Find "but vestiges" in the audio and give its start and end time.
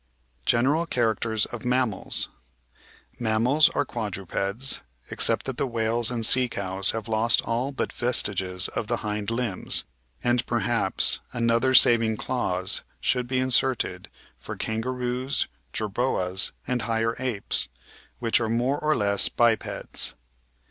7.71-8.67